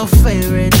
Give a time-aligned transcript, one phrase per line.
[0.00, 0.79] your favorite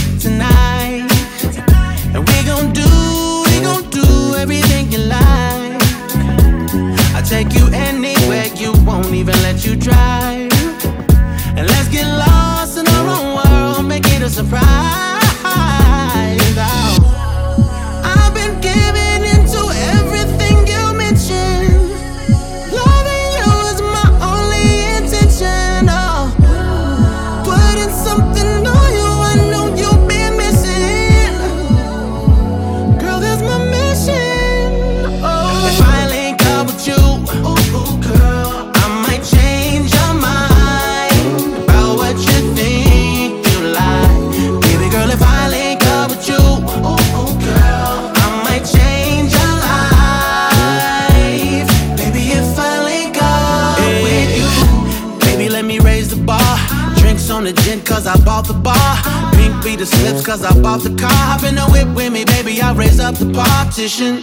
[60.24, 62.60] Cause I bought the car, hop in the whip with me, baby.
[62.60, 64.22] I raise up the partition.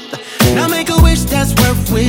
[0.56, 2.07] Now make a wish that's worth it.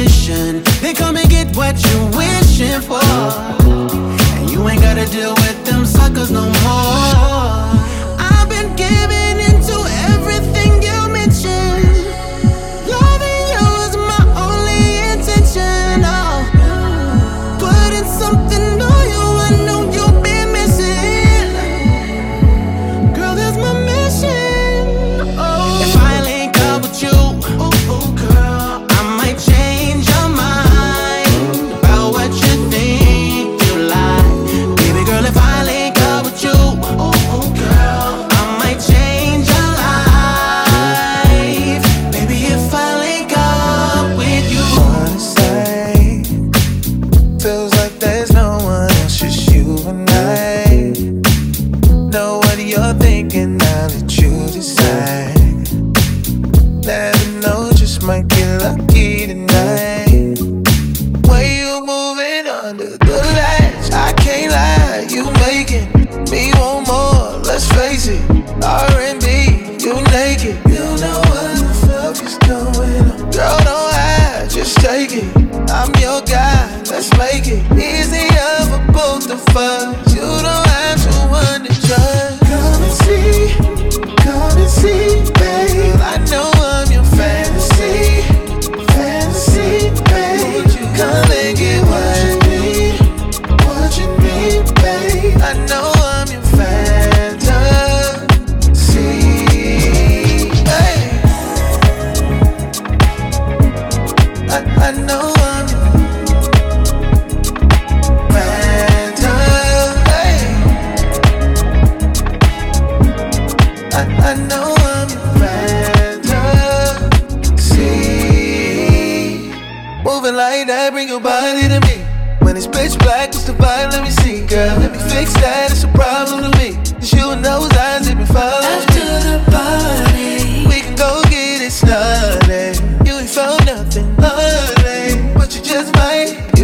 [136.24, 136.57] night.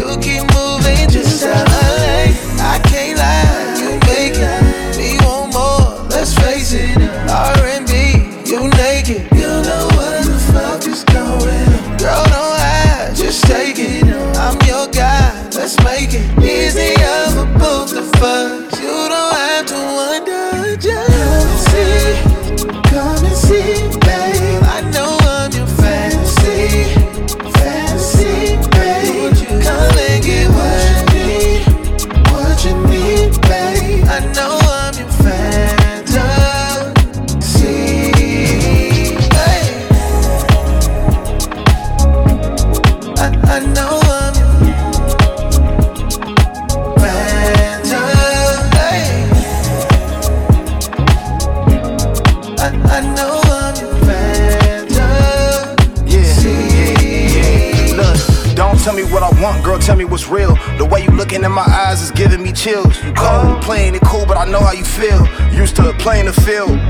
[66.45, 66.84] Field,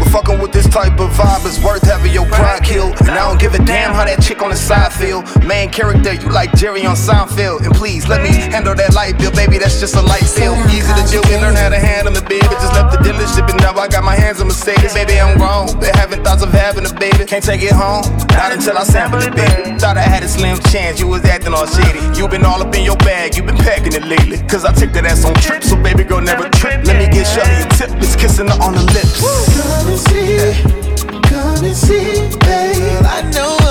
[0.66, 3.00] this type of vibe is worth having your pride killed.
[3.02, 5.24] And I don't give a damn how that chick on the side feel.
[5.46, 7.66] Main character, you like Jerry on Seinfeld.
[7.66, 9.58] And please let me handle that light bill, baby.
[9.58, 10.56] That's just a light bill.
[10.70, 12.48] Easy to deal with, learn how to handle it, baby.
[12.62, 15.20] Just left the dealership and now I got my hands on Mercedes, baby.
[15.20, 17.26] I'm grown, but having thoughts of having a baby.
[17.26, 19.78] Can't take it home, not until I sample it, baby.
[19.80, 22.00] Thought I had a slim chance, you was acting all shady.
[22.18, 24.38] You been all up in your bag, you been packing it lately.
[24.48, 26.86] Cause I took that ass on trips, so baby girl never trip.
[26.86, 29.22] Let me get Shelly a tip, it's kissing her on the lips.
[29.22, 30.55] Come and see,
[31.24, 33.06] come and see, babe.
[33.06, 33.65] I know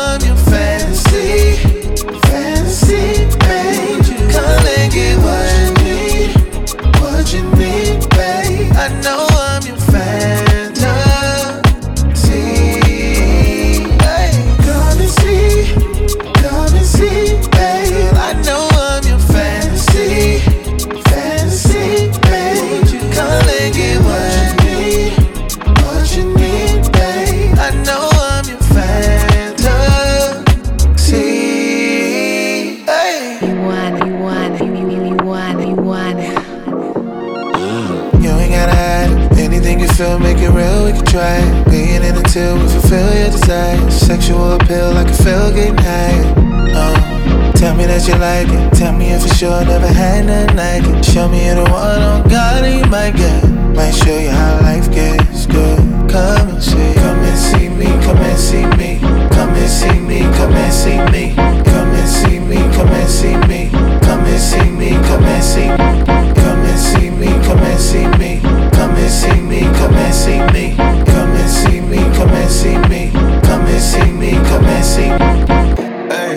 [35.05, 36.19] you want you want.
[38.23, 39.39] You ain't gotta hide.
[39.39, 41.65] Anything you feel, make it real, we can try.
[41.71, 43.91] Being in until we fulfill your desire.
[43.91, 46.35] Sexual appeal, I can feel getting higher.
[46.77, 48.73] Oh, tell me that you like it.
[48.75, 51.05] Tell me if for sure never had nothing like it.
[51.05, 53.45] Show me you're the one on God and you might get.
[53.75, 55.79] Might show you how life gets good.
[56.09, 59.01] Come and see, come and see me, come and see me.
[59.35, 61.35] Come and see me, come and see me.
[61.35, 62.44] Come and see me,
[62.75, 63.71] come and see me.
[64.03, 66.05] Come and see me, come and see me.
[66.35, 68.41] Come and see me, come and see me.
[68.73, 70.77] Come and see me, come and see me.
[70.77, 73.11] Come and see me, come and see me.
[73.43, 75.55] Come and see me, come and see me.
[76.09, 76.35] Hey,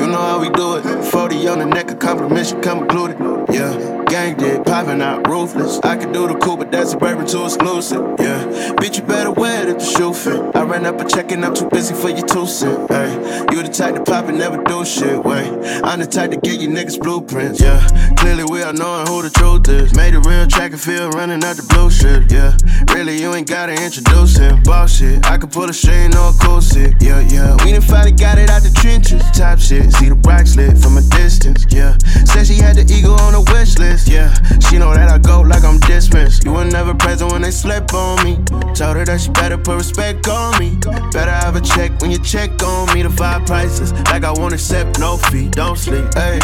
[0.00, 1.04] you know how we do it.
[1.04, 3.18] 40 on the neck, a compliment should come included.
[3.52, 5.78] Yeah, gang did, popping out ruthless.
[5.84, 8.02] I can do the cool, but that's a bourbon too exclusive.
[8.18, 8.44] Yeah,
[8.80, 10.53] bitch, you better wear it if the shoe fit.
[10.64, 12.88] I ran up a check and I'm too busy for your two cent.
[12.90, 13.12] Hey,
[13.52, 15.22] you the type to pop and never do shit.
[15.22, 15.44] Wait,
[15.84, 17.60] I'm the type to get you niggas blueprints.
[17.60, 17.84] Yeah,
[18.16, 19.94] clearly we are knowing who the truth is.
[19.94, 22.32] Made a real track and field running out the blue shit.
[22.32, 22.56] Yeah,
[22.96, 24.62] really you ain't gotta introduce him.
[24.62, 26.96] Boss shit, I can pull a string on a cool shit.
[26.98, 29.20] Yeah, yeah, we done finally got it out the trenches.
[29.36, 31.66] Top shit, see the rock slit from a distance.
[31.68, 31.92] Yeah,
[32.24, 34.08] said she had the ego on the wish list.
[34.08, 34.32] Yeah,
[34.64, 36.46] she know that I go like I'm dismissed.
[36.46, 38.40] You were never present when they slept on me.
[38.72, 40.76] Told her that she better put respect on me.
[41.12, 43.02] Better have a check when you check on me.
[43.02, 45.48] The five prices, like I won't accept no fee.
[45.50, 46.38] Don't sleep, hey.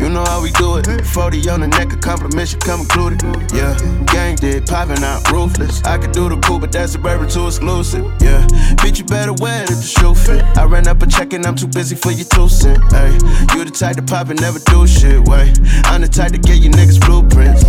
[0.00, 1.04] You know how we do it.
[1.06, 3.20] 40 on the neck, a compliment should come included.
[3.52, 3.76] Yeah,
[4.06, 5.82] gang did, popping out ruthless.
[5.84, 8.04] I could do the cool, but that's a bourbon too exclusive.
[8.20, 8.46] Yeah,
[8.80, 10.42] bitch, you better wear it if the shoe fit.
[10.56, 12.80] I ran up a check and I'm too busy for your two cent.
[12.92, 13.12] Hey,
[13.54, 15.20] you the type to pop and never do shit.
[15.28, 17.62] Wait, I'm the type to get you niggas blueprints.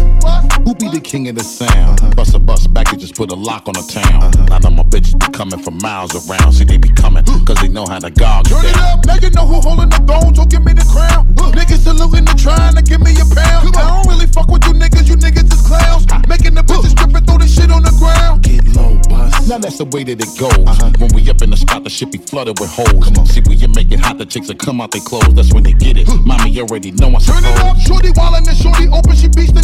[0.64, 2.16] Who be the king of the sound?
[2.16, 4.32] Bust a bus back and just put a lock on the town.
[4.48, 6.54] Now that my bitches be coming from miles around.
[6.54, 9.30] See, they be coming, cause they know how to gog Turn it up, now you
[9.32, 11.28] know who holding the throne, so give me the crown.
[11.56, 13.76] Niggas saluting and trying to give me a pound.
[13.76, 16.06] I don't really fuck with you niggas, you niggas is clowns.
[16.12, 16.22] Ah.
[16.28, 18.44] Making the bitches strip and throw this shit on the ground.
[18.44, 19.48] Get low, bus.
[19.48, 20.52] Now that's the way that it goes.
[20.52, 20.92] Uh-huh.
[21.00, 23.06] When we up in the spot, the shit be flooded with holes.
[23.06, 23.26] Come on.
[23.26, 25.34] See, when you make it hot, the chicks that come out they clothes.
[25.34, 26.08] That's when they get it.
[26.26, 29.61] Mommy already know I Turn it up, shorty wildin' and shorty open, she beastin' it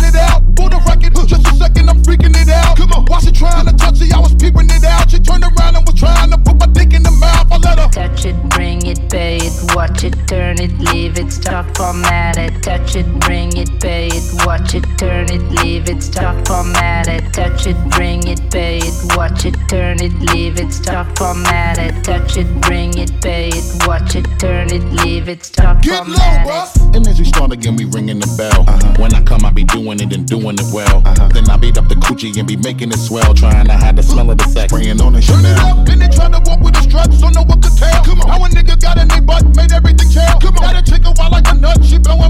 [22.38, 22.62] it.
[22.62, 26.96] Bring it, pay it, watch it, turn it, leave it, stop, Get low, format bruh.
[26.96, 28.64] And as we start again, we ringing the bell.
[28.68, 28.96] Uh-huh.
[28.98, 31.02] When I come, I be doing it and doing it well.
[31.06, 31.30] Uh-huh.
[31.34, 33.34] Then I beat up the coochie and be making it swell.
[33.34, 34.72] Trying to hide the smell of the sex.
[34.72, 37.30] Praying on the Turn it up, then they try to walk with the straps, so
[37.30, 38.04] no one could tell.
[38.04, 38.30] Come on.
[38.30, 40.40] How a nigga got in their butt, made everything chill.
[40.40, 40.74] Come on.
[40.74, 42.27] Got a chick a wild like a nut, she blowing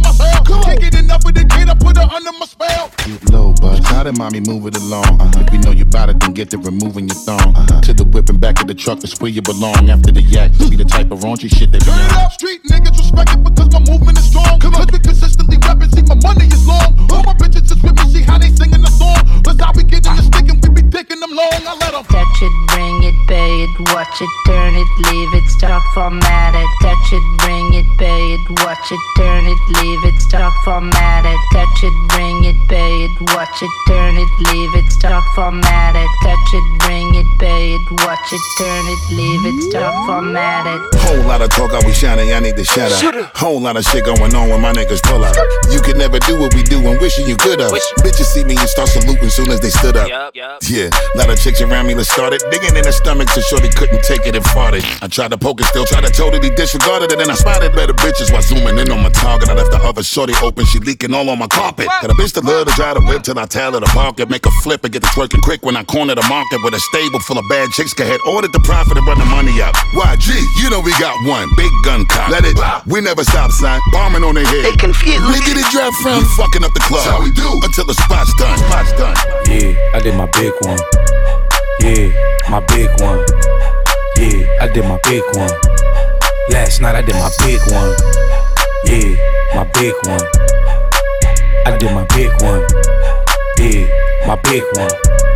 [4.08, 5.20] to mommy, move it along.
[5.20, 5.44] Uh-huh.
[5.44, 7.56] If you know you bout it, then get to removing your thong.
[7.56, 7.82] Uh-huh.
[7.82, 9.90] To the whip and back of the truck, is where you belong.
[9.90, 12.96] After the yak, be the type of raunchy shit be Turn it up, street niggas
[12.98, 14.60] respect it because my movement is strong.
[14.60, 14.88] Come on.
[14.88, 16.96] Cause we consistently rapping, see my money is long.
[17.12, 19.20] All my bitches is with me, see how they singing the song.
[19.44, 21.50] Plus how we getting the stick and we be dicking them long.
[21.68, 22.04] I let them.
[22.08, 26.68] Touch it, bring it, pay it, watch it, turn it, leave it, stop, format it.
[26.82, 31.40] Touch it, bring it, pay it, watch it, turn it, leave it, stop, format it.
[31.54, 36.10] Touch it, bring it, pay it, watch it, turn it, leave it, stop, format it,
[36.24, 40.82] touch it, bring it, pay it, watch it, turn it, leave it, stop, format it.
[41.02, 43.36] Whole lot of talk, I we shining, I need to shut up.
[43.36, 45.36] Whole lot of shit going on when my niggas pull up.
[45.72, 47.72] You could never do what we do and wishing you could have.
[48.06, 50.08] Bitches see me and start saluting soon as they stood up.
[50.34, 54.04] Yeah, lot of chicks around me that started digging in the stomach so they couldn't
[54.04, 54.84] take it and farted.
[55.02, 57.74] I tried to poke it, still tried to totally disregard it, and then I spotted
[57.74, 59.50] better bitches while zooming in on my target.
[59.50, 61.88] I left the other shorty open, she leaking all on my carpet.
[61.88, 64.20] Got a bitch that love to drive the whip till I tell her to park
[64.20, 66.74] it, make a flip and get the twerking quick when I corner the market with
[66.78, 67.94] a stable full of bad chicks.
[67.94, 69.74] Go ahead, ordered the profit and run the money up.
[69.98, 72.30] YG, you know we got one big gun cop.
[72.30, 73.82] Let it, we never stop, son.
[73.92, 74.66] Bombing on their head.
[74.66, 75.26] They confused.
[75.26, 76.22] Where did it drop from?
[76.22, 77.02] We fucking up the club.
[77.02, 78.58] That's how we do until the spot's done.
[78.70, 79.18] Spot's done.
[79.50, 80.78] Yeah, I did my big one.
[81.82, 82.14] Yeah,
[82.54, 83.26] my big one.
[84.22, 85.54] Yeah, I did my big one.
[86.54, 88.37] Last night I did my big one.
[88.90, 89.16] Yeah,
[89.54, 90.22] my big one.
[91.66, 92.64] I did my big one.
[93.60, 95.27] Yeah, my big one.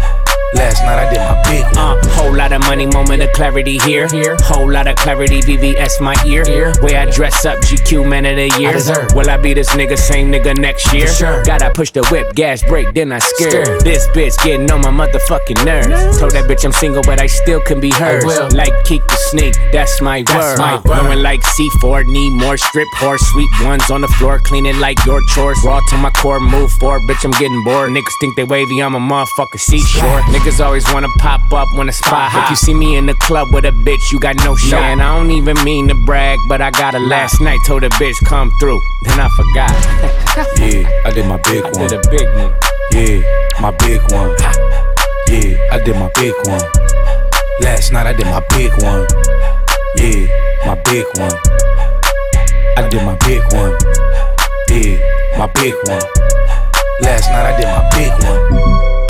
[0.53, 1.77] Last night I did my big one.
[1.77, 4.07] Uh, whole lot of money, moment of clarity here.
[4.09, 4.35] here.
[4.41, 6.43] Whole lot of clarity, VVS my ear.
[6.45, 6.73] Here.
[6.81, 8.75] Way I dress up, GQ man of the year.
[9.15, 11.07] Will I be this nigga, same nigga next year?
[11.07, 11.43] Sure.
[11.43, 13.79] Gotta push the whip, gas brake, then I scare.
[13.79, 16.19] This bitch getting on my motherfucking nerves.
[16.19, 18.25] Told that bitch I'm single, but I still can be hers.
[18.53, 20.83] Like keep the Snake, that's my That's word.
[20.85, 21.01] my.
[21.01, 23.21] Going like C4, need more strip horse.
[23.31, 25.57] Sweet ones on the floor, cleaning like your chores.
[25.63, 27.91] Raw to my core, move forward, bitch, I'm getting bored.
[27.91, 30.21] Niggas think they wavy, I'm a motherfucker seashore.
[30.33, 32.43] Niggas always wanna pop up when a spot hot.
[32.45, 34.81] If you see me in the club with a bitch, you got no shot.
[34.81, 37.89] And I don't even mean to brag, but I got a last night, told a
[37.89, 38.79] bitch come through.
[39.03, 39.71] Then I forgot.
[40.57, 41.89] Yeah, I did my big I one.
[41.89, 42.53] did a big one.
[42.93, 43.19] Yeah,
[43.59, 44.31] my big one.
[45.27, 46.61] Yeah, I did my big one.
[47.59, 49.05] Last night I did my big one.
[49.97, 50.25] Yeah,
[50.65, 51.35] my big one.
[52.77, 53.75] I did my big one.
[54.69, 56.01] Yeah, my big one.
[57.01, 59.00] Last night I did my big one.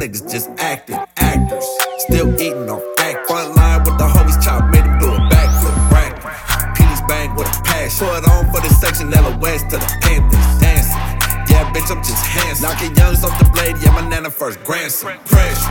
[0.00, 0.98] Niggas just acting.
[1.18, 1.64] Actors.
[2.08, 3.26] Still eating on fact.
[3.28, 5.76] Front line with the homies chop, made him do a backflip.
[5.90, 6.16] Brack.
[6.74, 8.08] Penis bang with a passion.
[8.08, 10.48] Put on for the section, West to the Panthers.
[10.58, 10.96] Dancing.
[11.52, 12.64] Yeah, bitch, I'm just handsome.
[12.64, 15.18] Knocking youngs off the blade, yeah, my nana first grandson.
[15.26, 15.68] Pressure.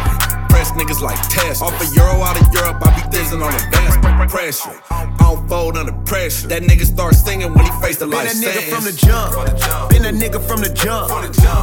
[0.49, 1.63] Press niggas like test.
[1.63, 4.29] Off a euro out of Europe, I be thizzing on advancement.
[4.29, 5.18] Pressure.
[5.29, 6.47] I don't fold under pressure.
[6.47, 8.73] That nigga start singing when he faced the Been a nigga sentence.
[8.73, 9.89] from the jump.
[9.91, 11.09] Been a nigga from the jump.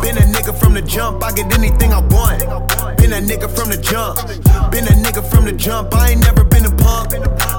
[0.02, 1.24] Been a nigga from the jump.
[1.24, 2.46] I get anything I want.
[2.96, 4.22] Been a nigga from the jump.
[4.70, 5.92] Been a nigga from the jump.
[5.96, 7.10] I ain't never been a punk.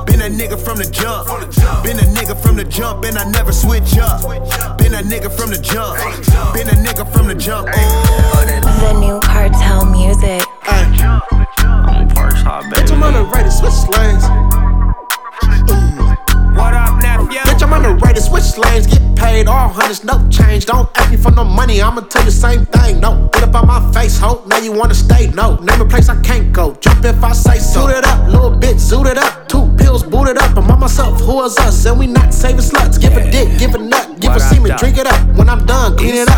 [0.07, 1.27] Been a nigga from the jump.
[1.83, 4.21] Been a nigga from the jump and I never switch up.
[4.79, 5.99] Been a nigga from the jump.
[6.55, 7.67] Been a nigga from the jump.
[7.75, 10.39] Oh, The new cartel music.
[12.71, 14.23] Bitch, I'm on the right to switch lanes.
[15.41, 17.39] What up, nephew?
[17.41, 18.87] Bitch, I'm on the to switch lanes.
[18.87, 20.65] Get paid all hundreds, no change.
[20.65, 22.99] Don't ask me for no money, I'ma tell you the same thing.
[22.99, 24.43] No, get up on my face, ho.
[24.47, 25.27] Now you wanna stay?
[25.27, 26.73] No, name a place I can't go.
[26.75, 27.87] Jump if I say so.
[27.87, 29.47] Suit it up, little bit, zoot it up.
[29.47, 30.57] Two pills, boot it up.
[30.57, 31.85] I'm on myself, who is us?
[31.85, 32.99] And we not saving sluts.
[32.99, 35.21] Give a dick, give a nut, give a semen, drink it up.
[35.37, 36.36] When I'm done, clean it up.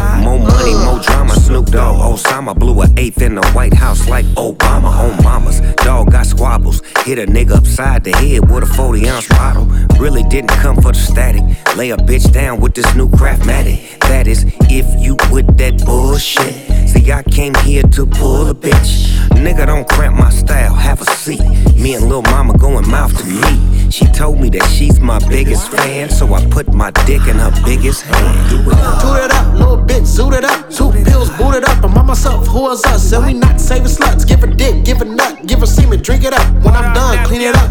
[1.79, 5.61] Dogg, Osama blew an eighth in the White House like Obama on mamas.
[5.77, 6.81] Dog got squabbles.
[7.05, 9.63] Hit a nigga upside the head with a 40 ounce bottle.
[9.97, 11.41] Really didn't come for the static.
[11.77, 13.97] Lay a bitch down with this new craftmatic.
[14.09, 16.78] That is, if you with that bullshit.
[16.89, 19.09] See, I came here to pull a bitch.
[19.29, 20.73] Nigga, don't cramp my style.
[20.73, 21.41] Have a seat.
[21.75, 23.93] Me and Lil Mama going mouth to meet.
[23.93, 27.51] She told me that she's my biggest fan, so I put my dick in her
[27.63, 28.49] biggest hand.
[28.49, 29.01] Do it up.
[29.01, 30.69] Toot it up, little bitch, zoot it up.
[30.71, 31.83] Two pills, boot it up.
[31.83, 33.11] I'm on myself, who is us?
[33.13, 34.27] And we not saving sluts.
[34.27, 36.47] Give a dick, give a nut, give a semen, drink it up.
[36.63, 37.69] When I'm done, clean it up.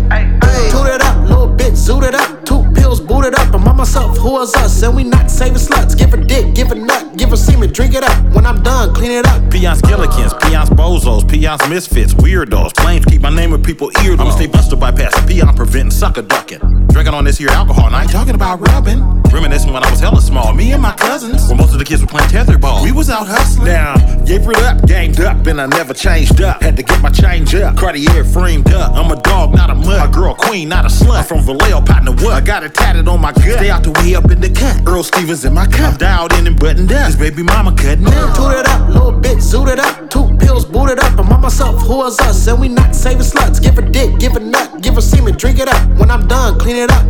[0.71, 2.45] Toot it up, little bitch, zoot it up.
[2.45, 3.53] Two pills, boot it up.
[3.53, 4.83] I'm on myself, who is us?
[4.83, 5.97] And we not saving sluts.
[5.99, 8.35] Give a dick, give a nut, give see me drink it up.
[8.35, 9.51] When I'm done, clean it up.
[9.51, 12.77] Peons, Gillikins, peons, bozos, peons, misfits, weirdos.
[12.81, 14.13] Flames keep my name with people ear.
[14.13, 16.87] I'ma stay buster bypassing, peon preventing, sucker ducking.
[16.89, 19.01] Drinking on this here alcohol, and I ain't talking about rubbing.
[19.31, 21.49] Reminiscing when I was hella small, me and my cousins.
[21.49, 23.67] When most of the kids were playing tetherball, we was out hustling.
[23.67, 23.95] Now,
[24.29, 26.63] gave it up, gamed up, and I never changed up.
[26.63, 27.77] Had to get my change up.
[27.77, 28.93] Cartier framed up.
[28.95, 30.07] I'm a dog, not a mud.
[30.07, 31.21] A girl queen, not a slut.
[31.21, 32.35] I'm from Vallejo, partner what?
[32.35, 33.59] I got it tatted on my gut.
[33.59, 34.87] Stay out the way up in the cut.
[34.87, 35.93] Earl Stevens in my cup.
[35.93, 37.07] I'm dialed in and buttoned up.
[37.07, 38.37] This baby mama cutting up.
[38.37, 40.11] Toot it up, little bit, zoot it up.
[40.11, 41.19] Two pills, boot it up.
[41.19, 42.47] I'm on myself, who is us?
[42.49, 43.63] And we not saving sluts.
[43.63, 45.89] Give a dick, give a nut, give a semen, drink it up.
[45.97, 47.05] When I'm done, clean it up.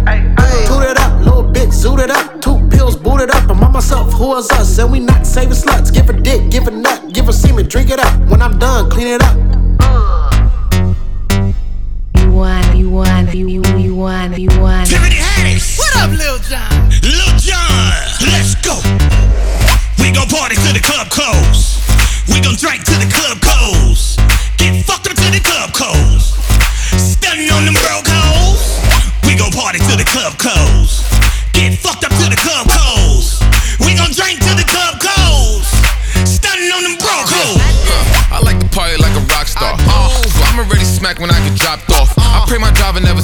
[0.68, 2.40] Toot it up, little bit, zoot it up.
[2.40, 3.50] Two pills, boot it up.
[3.50, 4.78] I'm on myself, who is us?
[4.78, 5.92] And we not saving sluts.
[5.92, 8.28] Give a dick, give a nut, give a semen, drink it up.
[8.28, 9.37] When I'm done, clean it up.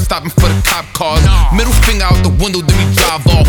[0.04, 1.24] Stopping for the cop cars.
[1.56, 3.48] Middle finger out the window, then we drive off.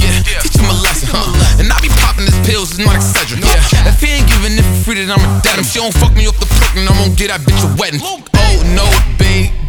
[0.00, 1.28] Yeah, teach him a lesson, huh?
[1.60, 3.44] And I be popping his pills, it's not Excedrin.
[3.44, 5.64] Yeah, if he ain't giving it for free, then I'ma dead him.
[5.64, 8.00] She don't fuck me off the prick, and I won't get that bitch a wedding.
[8.00, 8.24] Oh
[8.72, 8.88] no,
[9.20, 9.59] baby.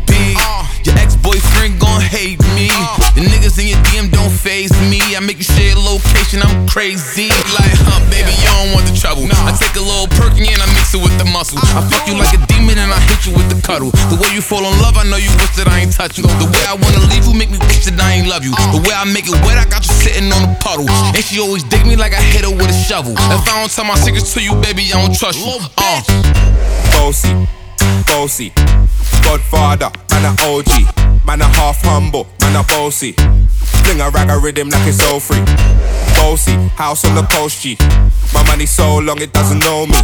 [1.42, 2.70] Your ex-boyfriend gon' hate me.
[3.16, 5.02] The niggas in your DM don't phase me.
[5.16, 7.30] I make you share location, I'm crazy.
[7.58, 9.26] Like, huh, baby, you don't want the trouble.
[9.46, 11.60] I take a little perky and I mix it with the muscle.
[11.78, 13.92] I fuck you like a demon and I hit you with the cuddle.
[14.10, 16.26] The way you fall in love, I know you wish that I ain't touch you.
[16.26, 18.54] The way I wanna leave you make me wish that I ain't love you.
[18.74, 20.88] The way I make it wet, I got you sitting on the puddle.
[20.90, 23.14] And she always dig me like I hit her with a shovel.
[23.14, 25.58] If I don't tell my secrets to you, baby, I don't trust you.
[25.78, 26.02] Uh.
[26.98, 27.34] Bossy,
[28.06, 28.54] bossy,
[29.24, 33.14] Godfather, man a OG, man a half humble, man a bossy.
[33.84, 35.44] Fling a rag a rhythm like it's all free.
[36.16, 37.78] Bossy, house on the coast G.
[38.34, 39.98] My money so long it doesn't know me.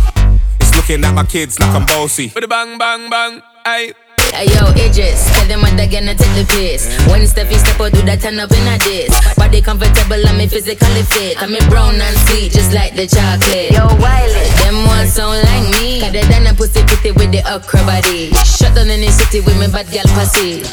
[0.59, 2.31] It's looking at my kids like I'm bossy.
[2.33, 3.93] With a bang, bang, bang, ayy.
[4.33, 6.83] Hey yo, Idris, tell them what they're gonna take the piss.
[7.07, 9.13] When Steffi step out, do that turn up in a diss.
[9.37, 11.41] Body comfortable, I'm physically fit.
[11.41, 13.71] I'm brown and sweet, just like the chocolate.
[13.71, 16.01] Yo, Wiley, them ones sound like me.
[16.01, 18.31] Cause they done a pussy pretty with the okra body.
[18.43, 20.63] Shut down in the city with me bad gal pussy.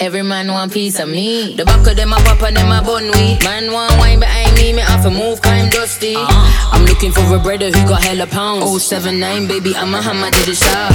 [0.00, 1.54] Every man want piece of me.
[1.54, 3.44] The back of them a pop and them a bun weed.
[3.44, 6.16] Man want wine behind me, me have to move, cause I'm dusty.
[6.16, 6.72] Uh-huh.
[6.72, 8.84] I'm looking for a brother who got hella pounds.
[8.84, 10.92] 079, baby, I'm a hammer to the shop.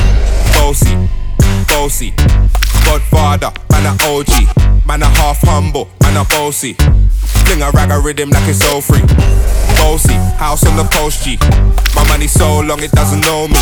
[0.57, 0.97] Bossy,
[1.69, 2.13] bossy,
[2.87, 6.73] Godfather, man a OG, man a half humble, man a bossy.
[7.43, 9.03] Fling a rag a rhythm like it's all free.
[9.75, 11.37] Bossy, house on the post G.
[11.93, 13.59] My money so long it doesn't know me.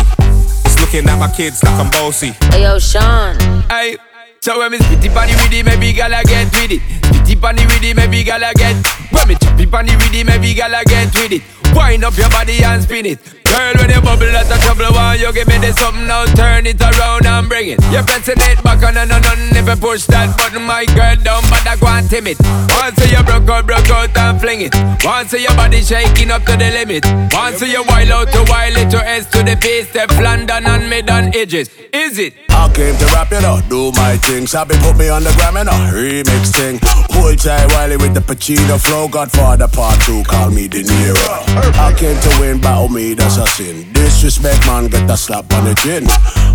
[0.64, 2.30] It's looking at my kids like I'm bossy.
[2.54, 3.34] Hey yo, Sean.
[3.68, 3.96] Hey,
[4.40, 6.80] so when me spitty panny with it, maybe gala get with it.
[7.02, 8.76] Spitty panny with it, maybe gala get.
[9.10, 11.42] When me choppy panny with it, maybe gala get with it.
[11.74, 13.18] Wind up your body and spin it.
[13.56, 14.92] Girl, when you bubble, that's a trouble.
[14.92, 16.26] Why you give me this something now?
[16.36, 17.80] Turn it around and bring it.
[17.90, 21.16] You're pressing it back on and on and if you push that button, my girl,
[21.24, 22.36] but I go and timid.
[22.76, 24.74] Once you broke out, broke out and fling it.
[25.02, 27.04] Once your body shaking up to the limit.
[27.32, 30.90] Once you wild out to wild it to S to the base, step London and
[30.90, 31.70] mid on edges.
[31.94, 32.34] Is it?
[32.56, 34.46] I came to rap it up, do my thing.
[34.46, 36.80] Sabi put me on the gram and a remix thing.
[37.12, 39.08] Hold tight Wiley with the Pacino flow.
[39.08, 41.28] Godfather part two, call me De Niro.
[41.76, 43.92] I came to win, battle me, that's a sin.
[43.92, 46.04] Disrespect, man, get a slap on the chin.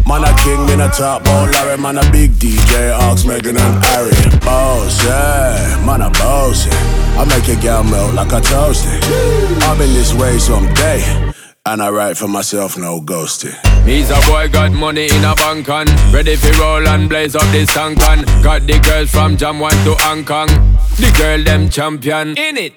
[0.07, 3.83] Man, a king, in a top, oh Larry, man, a big DJ, Ox, Meghan and
[3.85, 4.39] Harry.
[4.39, 7.01] Boss, yeah, man, a boss, yeah.
[7.21, 8.89] I make a girl melt like a toasty.
[9.63, 11.31] I've been this way someday.
[11.63, 13.53] And I write for myself, no ghosting.
[13.85, 17.43] Me's a boy got money in a bank on Ready for roll and blaze up
[17.51, 20.47] this tank on Got the girls from Jam 1 to Hong Kong.
[20.97, 22.29] The girl them champion.
[22.35, 22.73] In it